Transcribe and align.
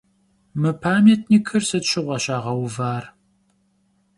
Mı 0.61 0.71
pamyatnikır 0.81 1.61
sıt 1.69 1.85
şığue 1.89 2.17
şağeuvar? 2.23 3.03